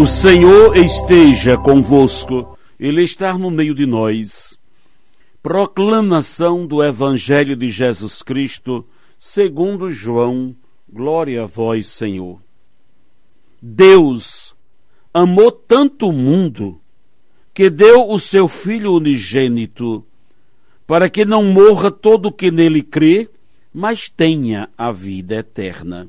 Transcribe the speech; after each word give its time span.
O 0.00 0.06
Senhor 0.06 0.76
esteja 0.76 1.58
convosco, 1.58 2.56
Ele 2.78 3.02
está 3.02 3.36
no 3.36 3.50
meio 3.50 3.74
de 3.74 3.84
nós. 3.84 4.56
Proclamação 5.42 6.64
do 6.68 6.84
Evangelho 6.84 7.56
de 7.56 7.68
Jesus 7.68 8.22
Cristo, 8.22 8.86
segundo 9.18 9.90
João, 9.90 10.54
glória 10.88 11.42
a 11.42 11.46
vós, 11.46 11.88
Senhor. 11.88 12.40
Deus 13.60 14.54
amou 15.12 15.50
tanto 15.50 16.10
o 16.10 16.12
mundo 16.12 16.80
que 17.52 17.68
deu 17.68 18.08
o 18.08 18.20
seu 18.20 18.46
Filho 18.46 18.92
unigênito, 18.92 20.06
para 20.86 21.10
que 21.10 21.24
não 21.24 21.42
morra 21.42 21.90
todo 21.90 22.26
o 22.26 22.32
que 22.32 22.52
nele 22.52 22.84
crê, 22.84 23.28
mas 23.74 24.08
tenha 24.08 24.68
a 24.78 24.92
vida 24.92 25.34
eterna. 25.34 26.08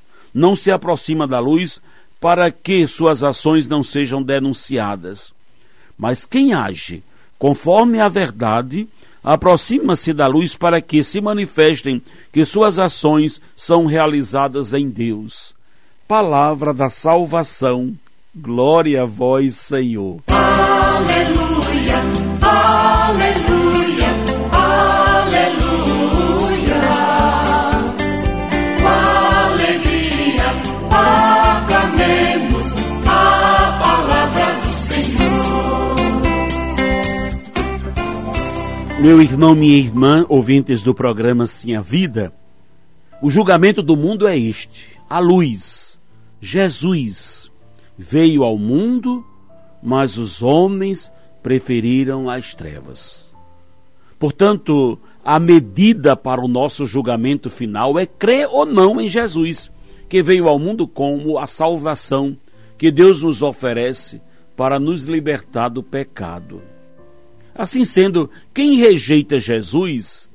não 0.33 0.55
se 0.55 0.71
aproxima 0.71 1.27
da 1.27 1.39
luz, 1.39 1.81
para 2.19 2.51
que 2.51 2.85
suas 2.87 3.23
ações 3.23 3.67
não 3.67 3.83
sejam 3.83 4.21
denunciadas. 4.21 5.33
Mas 5.97 6.25
quem 6.25 6.53
age 6.53 7.03
conforme 7.41 7.99
a 7.99 8.07
verdade, 8.07 8.87
aproxima-se 9.23 10.13
da 10.13 10.27
luz 10.27 10.55
para 10.55 10.79
que 10.79 11.03
se 11.03 11.19
manifestem 11.19 11.99
que 12.31 12.45
suas 12.45 12.77
ações 12.77 13.41
são 13.55 13.87
realizadas 13.87 14.75
em 14.75 14.87
Deus. 14.87 15.55
Palavra 16.07 16.71
da 16.71 16.87
salvação. 16.87 17.95
Glória 18.35 19.01
a 19.01 19.05
vós, 19.07 19.55
Senhor. 19.55 20.19
Aleluia, 20.27 21.40
Meu 39.01 39.19
irmão, 39.19 39.55
minha 39.55 39.79
irmã, 39.79 40.27
ouvintes 40.29 40.83
do 40.83 40.93
programa 40.93 41.47
Sim 41.47 41.75
a 41.75 41.81
Vida, 41.81 42.31
o 43.19 43.31
julgamento 43.31 43.81
do 43.81 43.97
mundo 43.97 44.27
é 44.27 44.37
este: 44.37 44.89
a 45.09 45.17
luz, 45.17 45.99
Jesus, 46.39 47.51
veio 47.97 48.43
ao 48.43 48.59
mundo, 48.59 49.25
mas 49.81 50.19
os 50.19 50.43
homens 50.43 51.11
preferiram 51.41 52.29
as 52.29 52.53
trevas. 52.53 53.33
Portanto, 54.19 54.99
a 55.25 55.39
medida 55.39 56.15
para 56.15 56.39
o 56.39 56.47
nosso 56.47 56.85
julgamento 56.85 57.49
final 57.49 57.97
é 57.97 58.05
crer 58.05 58.47
ou 58.51 58.67
não 58.67 59.01
em 59.01 59.09
Jesus, 59.09 59.71
que 60.07 60.21
veio 60.21 60.47
ao 60.47 60.59
mundo 60.59 60.87
como 60.87 61.39
a 61.39 61.47
salvação 61.47 62.37
que 62.77 62.91
Deus 62.91 63.23
nos 63.23 63.41
oferece 63.41 64.21
para 64.55 64.79
nos 64.79 65.05
libertar 65.05 65.69
do 65.69 65.81
pecado. 65.81 66.61
Assim 67.55 67.85
sendo, 67.85 68.29
quem 68.53 68.75
rejeita 68.75 69.39
Jesus 69.39 70.29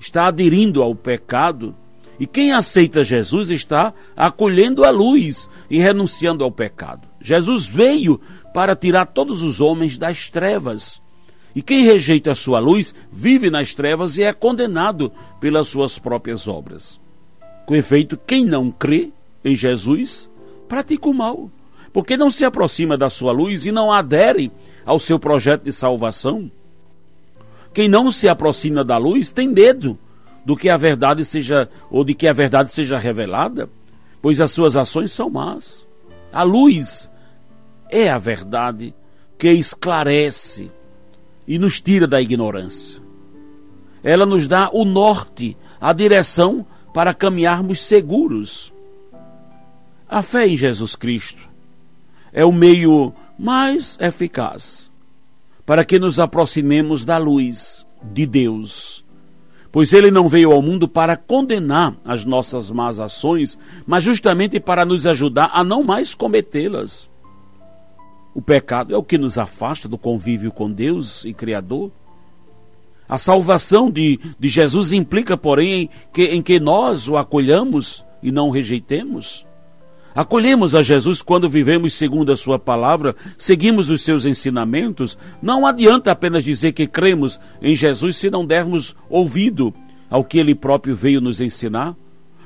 está 0.00 0.26
aderindo 0.26 0.82
ao 0.82 0.94
pecado, 0.94 1.74
e 2.18 2.26
quem 2.26 2.52
aceita 2.52 3.02
Jesus 3.02 3.50
está 3.50 3.92
acolhendo 4.16 4.84
a 4.84 4.90
luz 4.90 5.50
e 5.68 5.78
renunciando 5.78 6.44
ao 6.44 6.52
pecado. 6.52 7.08
Jesus 7.20 7.66
veio 7.66 8.20
para 8.52 8.76
tirar 8.76 9.06
todos 9.06 9.42
os 9.42 9.60
homens 9.60 9.96
das 9.98 10.28
trevas. 10.28 11.00
E 11.54 11.62
quem 11.62 11.84
rejeita 11.84 12.30
a 12.30 12.34
sua 12.34 12.58
luz 12.58 12.94
vive 13.10 13.50
nas 13.50 13.74
trevas 13.74 14.18
e 14.18 14.22
é 14.22 14.32
condenado 14.32 15.12
pelas 15.40 15.68
suas 15.68 15.98
próprias 15.98 16.46
obras. 16.46 17.00
Com 17.66 17.74
efeito, 17.74 18.16
quem 18.16 18.44
não 18.44 18.70
crê 18.70 19.12
em 19.44 19.56
Jesus 19.56 20.30
pratica 20.68 21.08
o 21.08 21.14
mal, 21.14 21.50
porque 21.92 22.16
não 22.16 22.30
se 22.30 22.44
aproxima 22.44 22.96
da 22.96 23.10
sua 23.10 23.32
luz 23.32 23.66
e 23.66 23.72
não 23.72 23.92
adere 23.92 24.50
ao 24.84 24.98
seu 24.98 25.18
projeto 25.18 25.64
de 25.64 25.72
salvação. 25.72 26.50
Quem 27.72 27.88
não 27.88 28.12
se 28.12 28.28
aproxima 28.28 28.84
da 28.84 28.98
luz 28.98 29.30
tem 29.30 29.48
medo 29.48 29.98
do 30.44 30.56
que 30.56 30.68
a 30.68 30.76
verdade 30.76 31.24
seja 31.24 31.68
ou 31.90 32.04
de 32.04 32.14
que 32.14 32.28
a 32.28 32.32
verdade 32.32 32.70
seja 32.70 32.98
revelada, 32.98 33.68
pois 34.20 34.40
as 34.40 34.50
suas 34.50 34.76
ações 34.76 35.10
são 35.10 35.30
más. 35.30 35.86
A 36.32 36.42
luz 36.42 37.10
é 37.90 38.10
a 38.10 38.18
verdade 38.18 38.94
que 39.38 39.50
esclarece 39.50 40.70
e 41.46 41.58
nos 41.58 41.80
tira 41.80 42.06
da 42.06 42.20
ignorância. 42.20 43.00
Ela 44.02 44.26
nos 44.26 44.46
dá 44.46 44.68
o 44.72 44.84
norte, 44.84 45.56
a 45.80 45.92
direção 45.92 46.66
para 46.92 47.14
caminharmos 47.14 47.80
seguros. 47.80 48.72
A 50.08 50.20
fé 50.20 50.46
em 50.46 50.56
Jesus 50.56 50.94
Cristo 50.94 51.48
é 52.32 52.44
o 52.44 52.52
meio 52.52 53.14
mais 53.38 53.96
eficaz 54.00 54.91
para 55.64 55.84
que 55.84 55.98
nos 55.98 56.18
aproximemos 56.18 57.04
da 57.04 57.18
luz 57.18 57.86
de 58.02 58.26
Deus. 58.26 59.04
Pois 59.70 59.92
ele 59.92 60.10
não 60.10 60.28
veio 60.28 60.52
ao 60.52 60.60
mundo 60.60 60.86
para 60.86 61.16
condenar 61.16 61.96
as 62.04 62.24
nossas 62.24 62.70
más 62.70 62.98
ações, 62.98 63.58
mas 63.86 64.04
justamente 64.04 64.60
para 64.60 64.84
nos 64.84 65.06
ajudar 65.06 65.50
a 65.52 65.64
não 65.64 65.82
mais 65.82 66.14
cometê-las. 66.14 67.10
O 68.34 68.42
pecado 68.42 68.94
é 68.94 68.98
o 68.98 69.02
que 69.02 69.16
nos 69.16 69.38
afasta 69.38 69.88
do 69.88 69.96
convívio 69.96 70.50
com 70.50 70.70
Deus 70.70 71.24
e 71.24 71.32
Criador. 71.32 71.90
A 73.08 73.18
salvação 73.18 73.90
de, 73.90 74.18
de 74.38 74.48
Jesus 74.48 74.92
implica, 74.92 75.36
porém, 75.36 75.88
que, 76.12 76.24
em 76.24 76.42
que 76.42 76.58
nós 76.58 77.08
o 77.08 77.16
acolhamos 77.16 78.04
e 78.22 78.30
não 78.30 78.48
o 78.48 78.50
rejeitemos. 78.50 79.46
Acolhemos 80.14 80.74
a 80.74 80.82
Jesus 80.82 81.22
quando 81.22 81.48
vivemos 81.48 81.94
segundo 81.94 82.32
a 82.32 82.36
Sua 82.36 82.58
palavra, 82.58 83.16
seguimos 83.38 83.88
os 83.88 84.02
seus 84.02 84.26
ensinamentos. 84.26 85.16
Não 85.40 85.66
adianta 85.66 86.12
apenas 86.12 86.44
dizer 86.44 86.72
que 86.72 86.86
cremos 86.86 87.40
em 87.60 87.74
Jesus 87.74 88.16
se 88.16 88.30
não 88.30 88.44
dermos 88.44 88.94
ouvido 89.08 89.72
ao 90.10 90.22
que 90.22 90.38
Ele 90.38 90.54
próprio 90.54 90.94
veio 90.94 91.20
nos 91.20 91.40
ensinar 91.40 91.96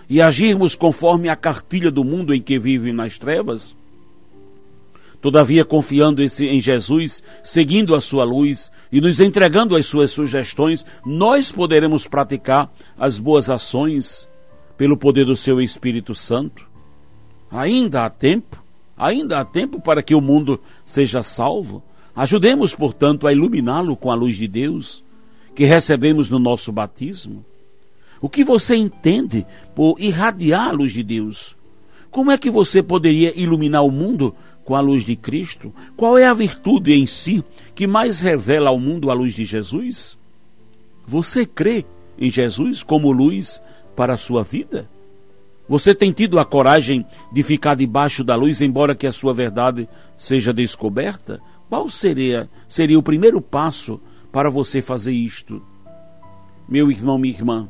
e 0.09 0.23
agirmos 0.23 0.75
conforme 0.77 1.29
a 1.29 1.35
cartilha 1.35 1.91
do 1.91 2.05
mundo 2.05 2.33
em 2.33 2.41
que 2.41 2.59
vivem 2.59 2.93
nas 2.93 3.19
trevas. 3.19 3.77
Todavia, 5.21 5.65
confiando 5.65 6.23
em 6.23 6.61
Jesus, 6.61 7.23
seguindo 7.43 7.95
a 7.95 8.01
sua 8.01 8.23
luz 8.23 8.71
e 8.93 9.01
nos 9.01 9.19
entregando 9.19 9.75
as 9.75 9.87
suas 9.87 10.13
sugestões, 10.13 10.87
nós 11.05 11.51
poderemos 11.51 12.07
praticar 12.07 12.71
as 12.97 13.19
boas 13.19 13.51
ações 13.51 14.29
pelo 14.77 14.97
poder 14.97 15.25
do 15.25 15.35
seu 15.35 15.61
Espírito 15.61 16.15
Santo. 16.15 16.66
Ainda 17.51 18.05
há 18.05 18.11
tempo, 18.11 18.63
ainda 18.97 19.41
há 19.41 19.45
tempo 19.45 19.81
para 19.81 20.03
que 20.03 20.15
o 20.15 20.21
mundo 20.21 20.61
seja 20.85 21.23
salvo. 21.23 21.83
Ajudemos, 22.15 22.75
portanto, 22.75 23.27
a 23.27 23.33
iluminá-lo 23.33 23.97
com 23.97 24.11
a 24.11 24.15
luz 24.15 24.37
de 24.37 24.49
Deus 24.49 25.05
que 25.55 25.65
recebemos 25.65 26.29
no 26.29 26.39
nosso 26.39 26.71
batismo. 26.71 27.45
O 28.21 28.29
que 28.29 28.45
você 28.45 28.77
entende 28.77 29.47
por 29.75 29.97
irradiar 29.99 30.69
a 30.69 30.73
luz 30.73 30.93
de 30.93 31.03
Deus? 31.03 31.57
Como 32.11 32.31
é 32.31 32.39
que 32.39 32.51
você 32.51 32.83
poderia 32.83 33.39
iluminar 33.39 33.83
o 33.83 33.91
mundo 33.91 34.35
com 34.65 34.75
a 34.75 34.81
luz 34.81 35.05
de 35.05 35.15
Cristo? 35.15 35.73
Qual 35.97 36.17
é 36.17 36.27
a 36.27 36.35
virtude 36.35 36.93
em 36.93 37.07
si 37.07 37.45
que 37.75 37.87
mais 37.87 38.21
revela 38.21 38.71
ao 38.71 38.79
mundo 38.79 39.11
a 39.11 39.15
luz 39.15 39.35
de 39.35 39.45
Jesus? 39.45 40.19
Você 41.07 41.47
crê 41.47 41.85
em 42.19 42.31
Jesus 42.31 42.83
como 42.83 43.13
luz 43.13 43.61
para 43.95 44.15
a 44.15 44.19
sua 44.19 44.43
vida? 44.43 44.89
Você 45.69 45.95
tem 45.95 46.13
tido 46.13 46.39
a 46.39 46.45
coragem 46.45 47.05
de 47.33 47.43
ficar 47.43 47.75
debaixo 47.75 48.23
da 48.23 48.37
luz, 48.37 48.61
embora 48.61 48.95
que 48.95 49.07
a 49.07 49.13
sua 49.13 49.35
verdade 49.35 49.89
seja 50.17 50.53
descoberta? 50.53 51.41
Qual 51.69 51.91
seria, 51.91 52.49
seria 52.69 52.99
o 52.99 53.03
primeiro 53.03 53.41
passo 53.41 54.01
para 54.31 54.49
você 54.49 54.81
fazer 54.81 55.13
isto? 55.13 55.61
Meu 56.69 56.91
irmão, 56.91 57.19
minha 57.19 57.35
irmã, 57.35 57.69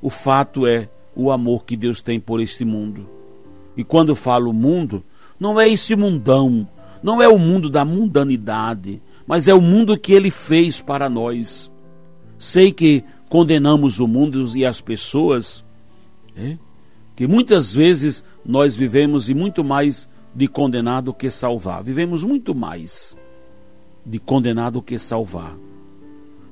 o 0.00 0.08
fato 0.08 0.66
é 0.66 0.88
o 1.14 1.30
amor 1.30 1.64
que 1.64 1.76
Deus 1.76 2.00
tem 2.00 2.18
por 2.18 2.40
este 2.40 2.64
mundo. 2.64 3.06
E 3.76 3.84
quando 3.84 4.14
falo 4.14 4.52
mundo, 4.52 5.04
não 5.38 5.60
é 5.60 5.68
esse 5.68 5.94
mundão, 5.94 6.66
não 7.02 7.22
é 7.22 7.28
o 7.28 7.38
mundo 7.38 7.68
da 7.68 7.84
mundanidade, 7.84 9.02
mas 9.26 9.46
é 9.48 9.54
o 9.54 9.60
mundo 9.60 9.98
que 9.98 10.14
ele 10.14 10.30
fez 10.30 10.80
para 10.80 11.08
nós. 11.10 11.70
Sei 12.38 12.72
que 12.72 13.04
condenamos 13.28 14.00
o 14.00 14.06
mundo 14.06 14.46
e 14.56 14.64
as 14.64 14.80
pessoas, 14.80 15.64
é? 16.34 16.56
Que 17.18 17.26
muitas 17.26 17.74
vezes 17.74 18.22
nós 18.46 18.76
vivemos 18.76 19.28
e 19.28 19.34
muito 19.34 19.64
mais 19.64 20.08
de 20.32 20.46
condenar 20.46 21.02
do 21.02 21.12
que 21.12 21.28
salvar. 21.32 21.82
Vivemos 21.82 22.22
muito 22.22 22.54
mais 22.54 23.18
de 24.06 24.20
condenar 24.20 24.70
do 24.70 24.80
que 24.80 25.00
salvar. 25.00 25.56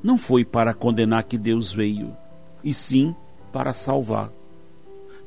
Não 0.02 0.18
foi 0.18 0.44
para 0.44 0.74
condenar 0.74 1.22
que 1.22 1.38
Deus 1.38 1.72
veio, 1.72 2.16
e 2.64 2.74
sim 2.74 3.14
para 3.52 3.72
salvar. 3.72 4.32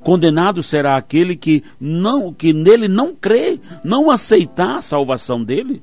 Condenado 0.01 0.61
será 0.61 0.97
aquele 0.97 1.37
que 1.37 1.63
não 1.79 2.33
que 2.33 2.51
nele 2.51 2.89
não 2.89 3.15
crê, 3.15 3.61
não 3.81 4.11
aceitar 4.11 4.75
a 4.75 4.81
salvação 4.81 5.41
dele. 5.41 5.81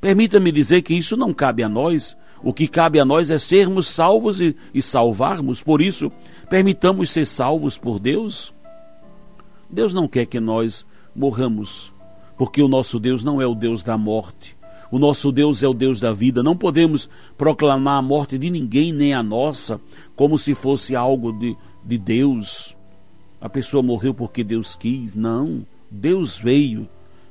Permita-me 0.00 0.50
dizer 0.50 0.82
que 0.82 0.94
isso 0.94 1.16
não 1.16 1.32
cabe 1.32 1.62
a 1.62 1.68
nós. 1.68 2.16
O 2.42 2.52
que 2.52 2.66
cabe 2.66 2.98
a 2.98 3.04
nós 3.04 3.30
é 3.30 3.38
sermos 3.38 3.86
salvos 3.86 4.40
e, 4.40 4.56
e 4.74 4.82
salvarmos. 4.82 5.62
Por 5.62 5.80
isso, 5.80 6.10
permitamos 6.48 7.10
ser 7.10 7.24
salvos 7.24 7.78
por 7.78 8.00
Deus. 8.00 8.52
Deus 9.70 9.94
não 9.94 10.08
quer 10.08 10.26
que 10.26 10.40
nós 10.40 10.84
morramos, 11.14 11.92
porque 12.36 12.62
o 12.62 12.68
nosso 12.68 12.98
Deus 12.98 13.22
não 13.22 13.40
é 13.40 13.46
o 13.46 13.54
Deus 13.54 13.82
da 13.82 13.96
morte. 13.96 14.56
O 14.90 14.98
nosso 14.98 15.30
Deus 15.30 15.62
é 15.62 15.68
o 15.68 15.74
Deus 15.74 16.00
da 16.00 16.12
vida. 16.12 16.42
Não 16.42 16.56
podemos 16.56 17.08
proclamar 17.38 17.98
a 17.98 18.02
morte 18.02 18.36
de 18.36 18.50
ninguém, 18.50 18.92
nem 18.92 19.14
a 19.14 19.22
nossa, 19.22 19.80
como 20.16 20.36
se 20.36 20.54
fosse 20.54 20.96
algo 20.96 21.32
de, 21.32 21.56
de 21.84 21.96
Deus. 21.96 22.76
A 23.40 23.48
pessoa 23.48 23.82
morreu 23.82 24.12
porque 24.12 24.42
Deus 24.42 24.74
quis. 24.74 25.14
Não. 25.14 25.64
Deus 25.88 26.38
veio 26.38 26.88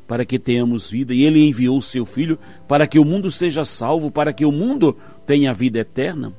para 0.07 0.25
que 0.25 0.39
tenhamos 0.39 0.89
vida 0.89 1.13
e 1.13 1.23
ele 1.23 1.45
enviou 1.45 1.77
o 1.77 1.83
seu 1.83 2.05
filho 2.05 2.39
para 2.67 2.87
que 2.87 2.97
o 2.97 3.05
mundo 3.05 3.29
seja 3.29 3.63
salvo, 3.63 4.09
para 4.09 4.33
que 4.33 4.45
o 4.45 4.51
mundo 4.51 4.97
tenha 5.25 5.53
vida 5.53 5.79
eterna. 5.79 6.33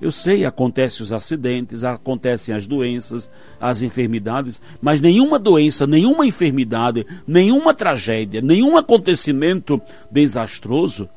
Eu 0.00 0.12
sei, 0.12 0.44
acontecem 0.44 1.02
os 1.02 1.12
acidentes, 1.12 1.82
acontecem 1.82 2.54
as 2.54 2.66
doenças, 2.66 3.30
as 3.58 3.80
enfermidades, 3.80 4.60
mas 4.80 5.00
nenhuma 5.00 5.38
doença, 5.38 5.86
nenhuma 5.86 6.26
enfermidade, 6.26 7.06
nenhuma 7.26 7.72
tragédia, 7.72 8.42
nenhum 8.42 8.76
acontecimento 8.76 9.80
desastroso 10.10 11.08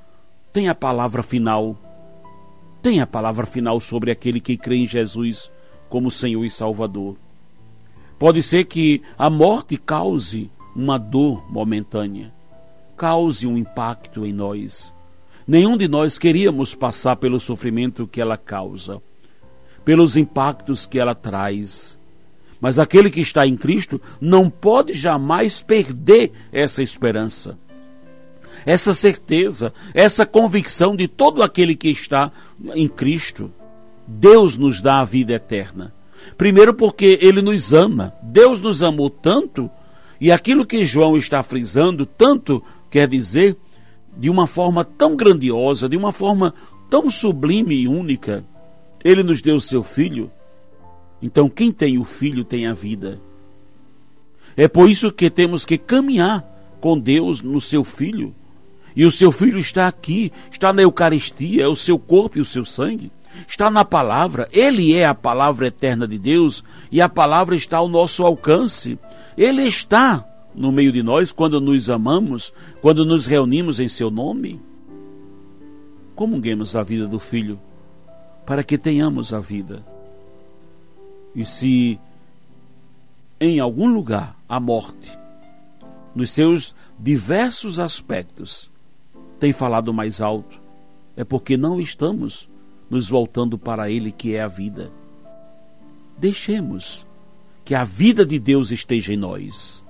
tem 0.54 0.70
a 0.70 0.76
palavra 0.76 1.22
final. 1.22 1.78
Tem 2.82 3.02
a 3.02 3.08
palavra 3.08 3.46
final 3.46 3.80
sobre 3.80 4.12
aquele 4.12 4.40
que 4.40 4.56
crê 4.56 4.78
em 4.78 4.88
Jesus 4.88 5.52
como 5.90 6.10
Senhor 6.10 6.46
e 6.46 6.50
Salvador. 6.50 7.18
Pode 8.18 8.42
ser 8.42 8.66
que 8.66 9.02
a 9.18 9.30
morte 9.30 9.76
cause 9.78 10.50
uma 10.76 10.98
dor 10.98 11.52
momentânea, 11.52 12.34
cause 12.96 13.46
um 13.46 13.58
impacto 13.58 14.26
em 14.26 14.32
nós 14.32 14.94
Nenhum 15.50 15.76
de 15.76 15.88
nós 15.88 16.20
queríamos 16.20 16.76
passar 16.76 17.16
pelo 17.16 17.40
sofrimento 17.40 18.06
que 18.06 18.22
ela 18.22 18.38
causa, 18.38 19.02
pelos 19.84 20.16
impactos 20.16 20.86
que 20.86 21.00
ela 21.00 21.16
traz. 21.16 22.00
Mas 22.62 22.78
aquele 22.78 23.10
que 23.10 23.20
está 23.20 23.48
em 23.48 23.58
Cristo 23.58 24.00
não 24.22 24.48
pode 24.48 24.94
jamais 24.94 25.60
perder 25.60 26.32
essa 26.52 26.84
esperança, 26.84 27.58
essa 28.64 28.94
certeza, 28.94 29.74
essa 29.92 30.24
convicção 30.24 30.96
de 30.96 31.08
todo 31.08 31.42
aquele 31.42 31.76
que 31.76 31.90
está 31.90 32.32
em 32.76 32.88
Cristo. 32.88 33.52
Deus 34.08 34.56
nos 34.56 34.84
dá 34.84 35.00
a 35.00 35.04
vida 35.04 35.34
eterna. 35.34 35.92
Primeiro, 36.38 36.76
porque 36.76 37.18
Ele 37.24 37.42
nos 37.42 37.74
ama. 37.74 38.14
Deus 38.22 38.62
nos 38.62 38.84
amou 38.84 39.10
tanto, 39.10 39.68
e 40.22 40.32
aquilo 40.32 40.64
que 40.64 40.86
João 40.86 41.18
está 41.18 41.42
frisando, 41.42 42.06
tanto 42.06 42.64
quer 42.92 43.08
dizer 43.08 43.58
de 44.20 44.30
uma 44.30 44.46
forma 44.46 44.84
tão 44.84 45.16
grandiosa, 45.16 45.88
de 45.88 45.96
uma 45.96 46.12
forma 46.12 46.54
tão 46.90 47.10
sublime 47.10 47.76
e 47.76 47.88
única. 47.88 48.44
Ele 49.04 49.24
nos 49.24 49.42
deu 49.42 49.56
o 49.56 49.62
seu 49.62 49.82
filho. 49.82 50.30
Então, 51.22 51.50
quem 51.50 51.72
tem 51.72 51.98
o 51.98 52.04
filho 52.04 52.44
tem 52.44 52.68
a 52.68 52.74
vida. 52.74 53.22
É 54.58 54.68
por 54.68 54.90
isso 54.90 55.12
que 55.12 55.30
temos 55.30 55.66
que 55.66 55.78
caminhar 55.78 56.46
com 56.82 57.00
Deus 57.00 57.42
no 57.42 57.62
seu 57.62 57.84
filho. 57.84 58.36
E 58.96 59.06
o 59.06 59.12
seu 59.12 59.32
filho 59.32 59.58
está 59.58 59.88
aqui, 59.88 60.32
está 60.52 60.74
na 60.74 60.82
Eucaristia, 60.82 61.64
é 61.64 61.68
o 61.68 61.76
seu 61.76 61.98
corpo 61.98 62.38
e 62.38 62.42
o 62.42 62.46
seu 62.46 62.66
sangue. 62.66 63.12
Está 63.48 63.70
na 63.72 63.86
palavra, 63.86 64.50
ele 64.52 64.94
é 64.96 65.06
a 65.06 65.16
palavra 65.16 65.68
eterna 65.68 66.06
de 66.06 66.18
Deus 66.18 66.64
e 66.92 67.00
a 67.00 67.08
palavra 67.08 67.56
está 67.56 67.78
ao 67.78 67.88
nosso 67.88 68.26
alcance. 68.26 69.00
Ele 69.38 69.62
está 69.62 70.26
no 70.54 70.72
meio 70.72 70.92
de 70.92 71.04
nós 71.04 71.32
quando 71.32 71.60
nos 71.62 71.90
amamos, 71.90 72.54
quando 72.82 73.06
nos 73.06 73.26
reunimos 73.26 73.80
em 73.80 73.88
seu 73.88 74.10
nome? 74.10 74.60
Comunguemos 76.16 76.76
a 76.76 76.84
vida 76.84 77.08
do 77.08 77.20
Filho, 77.20 77.60
para 78.46 78.64
que 78.64 78.78
tenhamos 78.78 79.34
a 79.34 79.40
vida. 79.40 79.86
E 81.36 81.46
se 81.46 82.00
em 83.40 83.60
algum 83.60 83.88
lugar 83.88 84.38
a 84.48 84.60
morte, 84.60 85.18
nos 86.14 86.32
seus 86.32 86.76
diversos 86.98 87.80
aspectos, 87.80 88.70
tem 89.40 89.54
falado 89.54 89.94
mais 89.94 90.20
alto, 90.20 90.60
é 91.16 91.24
porque 91.24 91.56
não 91.56 91.80
estamos 91.80 92.50
nos 92.90 93.10
voltando 93.10 93.58
para 93.58 93.90
Ele 93.90 94.12
que 94.12 94.36
é 94.36 94.42
a 94.42 94.48
vida. 94.48 94.92
Deixemos 96.18 97.06
que 97.64 97.74
a 97.74 97.86
vida 97.86 98.26
de 98.26 98.38
Deus 98.38 98.72
esteja 98.72 99.14
em 99.14 99.18
nós 99.18 99.86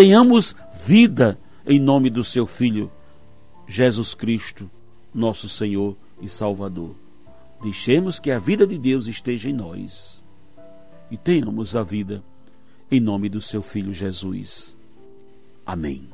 tenhamos 0.00 0.56
vida 0.72 1.38
em 1.66 1.78
nome 1.78 2.08
do 2.08 2.24
seu 2.24 2.46
Filho, 2.46 2.90
Jesus 3.68 4.14
Cristo, 4.14 4.70
nosso 5.12 5.46
Senhor 5.46 5.94
e 6.22 6.26
Salvador. 6.26 6.96
Deixemos 7.62 8.18
que 8.18 8.30
a 8.30 8.38
vida 8.38 8.66
de 8.66 8.78
Deus 8.78 9.06
esteja 9.06 9.50
em 9.50 9.52
nós 9.52 10.22
e 11.10 11.18
tenhamos 11.18 11.76
a 11.76 11.82
vida 11.82 12.24
em 12.90 12.98
nome 12.98 13.28
do 13.28 13.42
seu 13.42 13.60
Filho 13.60 13.92
Jesus. 13.92 14.74
Amém. 15.66 16.08